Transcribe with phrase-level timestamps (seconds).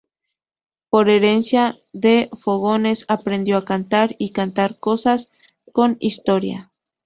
[0.89, 5.29] Por herencia de fogones aprendió a cantar y contar cosas
[5.73, 6.71] con historia.